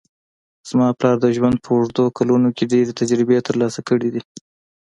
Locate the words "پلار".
0.99-1.17